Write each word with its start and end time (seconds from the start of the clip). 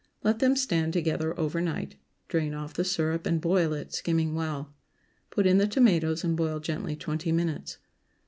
Let 0.23 0.39
them 0.39 0.55
stand 0.55 0.93
together 0.93 1.39
over 1.39 1.61
night. 1.61 1.93
Drain 2.27 2.55
off 2.55 2.73
the 2.73 2.83
syrup 2.83 3.27
and 3.27 3.39
boil 3.39 3.71
it, 3.73 3.93
skimming 3.93 4.33
well. 4.33 4.73
Put 5.29 5.45
in 5.45 5.59
the 5.59 5.67
tomatoes 5.67 6.23
and 6.23 6.35
boil 6.35 6.59
gently 6.59 6.95
twenty 6.95 7.31
minutes. 7.31 7.77